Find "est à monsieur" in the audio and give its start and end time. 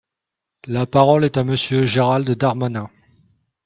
1.25-1.85